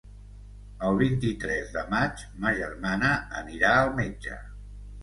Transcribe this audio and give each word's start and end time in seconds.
El 0.87 0.97
vint-i-tres 1.01 1.69
de 1.75 1.85
maig 1.93 2.25
ma 2.41 2.55
germana 2.63 3.13
anirà 3.45 3.77
al 3.85 3.97
metge. 4.03 4.43